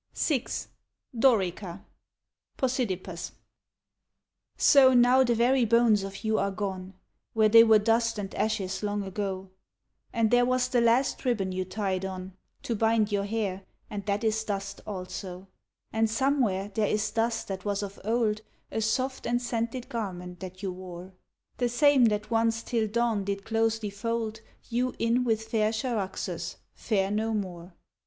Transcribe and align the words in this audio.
VI 0.15 0.45
DORICHA 1.15 1.85
(JPosidippus) 2.57 3.33
So 4.57 4.95
now 4.95 5.23
the 5.23 5.35
very 5.35 5.63
bones 5.63 6.01
of 6.01 6.23
you 6.23 6.39
are 6.39 6.49
gone 6.49 6.95
Where 7.33 7.49
they 7.49 7.63
were 7.63 7.77
dust 7.77 8.17
and 8.17 8.33
ashes 8.33 8.81
long 8.81 9.03
ago; 9.03 9.51
And 10.11 10.31
there 10.31 10.43
was 10.47 10.69
the 10.69 10.81
last 10.81 11.23
ribbon 11.23 11.51
you 11.51 11.65
tied 11.65 12.03
on 12.03 12.33
To 12.63 12.75
bind 12.75 13.11
your 13.11 13.25
hair, 13.25 13.61
and 13.91 14.03
that 14.07 14.23
is 14.23 14.43
dust 14.43 14.81
also; 14.87 15.47
And 15.93 16.09
somewhere 16.09 16.71
there 16.73 16.87
is 16.87 17.11
dust 17.11 17.47
that 17.49 17.63
was 17.63 17.83
of 17.83 17.99
old 18.03 18.41
A 18.71 18.81
soft 18.81 19.27
and 19.27 19.39
scented 19.39 19.87
garment 19.87 20.39
that 20.39 20.63
you 20.63 20.71
wore— 20.71 21.13
The 21.59 21.69
same 21.69 22.05
that 22.05 22.31
once 22.31 22.63
till 22.63 22.87
dawn 22.87 23.23
did 23.23 23.45
closely 23.45 23.91
fold 23.91 24.41
You 24.67 24.95
in 24.97 25.23
with 25.25 25.47
fair 25.47 25.71
Charaxus, 25.71 26.55
fair 26.73 27.11
no 27.11 27.35
more. 27.35 27.75